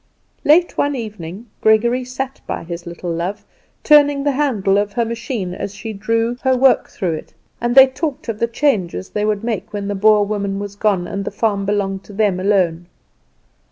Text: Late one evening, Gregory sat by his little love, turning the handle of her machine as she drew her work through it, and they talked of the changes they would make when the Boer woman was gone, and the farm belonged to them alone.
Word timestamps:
Late 0.43 0.79
one 0.79 0.95
evening, 0.95 1.45
Gregory 1.61 2.03
sat 2.03 2.41
by 2.47 2.63
his 2.63 2.87
little 2.87 3.11
love, 3.11 3.45
turning 3.83 4.23
the 4.23 4.31
handle 4.31 4.79
of 4.79 4.93
her 4.93 5.05
machine 5.05 5.53
as 5.53 5.75
she 5.75 5.93
drew 5.93 6.37
her 6.41 6.57
work 6.57 6.89
through 6.89 7.13
it, 7.13 7.35
and 7.61 7.75
they 7.75 7.85
talked 7.85 8.27
of 8.27 8.39
the 8.39 8.47
changes 8.47 9.09
they 9.09 9.25
would 9.25 9.43
make 9.43 9.71
when 9.73 9.87
the 9.87 9.93
Boer 9.93 10.23
woman 10.25 10.57
was 10.57 10.75
gone, 10.75 11.05
and 11.07 11.23
the 11.23 11.29
farm 11.29 11.67
belonged 11.67 12.03
to 12.05 12.13
them 12.13 12.39
alone. 12.39 12.87